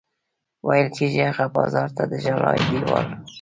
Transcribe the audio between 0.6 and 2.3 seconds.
ویل کېږي هغه بازار د